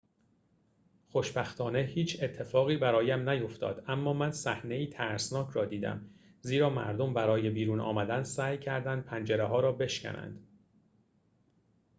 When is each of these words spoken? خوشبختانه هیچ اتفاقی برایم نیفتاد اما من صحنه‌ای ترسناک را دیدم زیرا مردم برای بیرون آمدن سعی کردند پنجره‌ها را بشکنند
خوشبختانه 1.09 1.79
هیچ 1.79 2.23
اتفاقی 2.23 2.77
برایم 2.77 3.29
نیفتاد 3.29 3.83
اما 3.87 4.13
من 4.13 4.31
صحنه‌ای 4.31 4.87
ترسناک 4.87 5.49
را 5.49 5.65
دیدم 5.65 6.09
زیرا 6.41 6.69
مردم 6.69 7.13
برای 7.13 7.49
بیرون 7.49 7.79
آمدن 7.79 8.23
سعی 8.23 8.57
کردند 8.57 9.05
پنجره‌ها 9.05 9.59
را 9.59 9.71
بشکنند 9.71 10.47